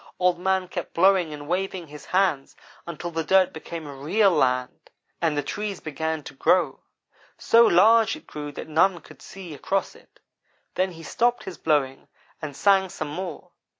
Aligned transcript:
Old 0.17 0.39
man 0.39 0.67
kept 0.67 0.95
blowing 0.95 1.31
and 1.31 1.47
waving 1.47 1.85
his 1.85 2.05
hands 2.05 2.55
until 2.87 3.11
the 3.11 3.23
dirt 3.23 3.53
became 3.53 3.87
real 4.01 4.31
land, 4.31 4.89
and 5.21 5.37
the 5.37 5.43
trees 5.43 5.79
began 5.79 6.23
to 6.23 6.33
grow. 6.33 6.79
So 7.37 7.67
large 7.67 8.15
it 8.15 8.25
grew 8.25 8.51
that 8.53 8.67
none 8.67 9.01
could 9.01 9.21
see 9.21 9.53
across 9.53 9.93
it. 9.93 10.19
Then 10.73 10.93
he 10.93 11.03
stopped 11.03 11.43
his 11.43 11.59
blowing 11.59 12.07
and 12.41 12.55
sang 12.55 12.89
some 12.89 13.09
more. 13.09 13.51